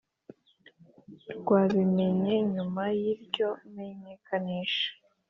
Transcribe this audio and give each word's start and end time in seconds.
rwabimenye 1.39 2.35
nyuma 2.53 2.83
y 2.99 3.03
iryo 3.13 3.49
menyekanisha 3.73 4.89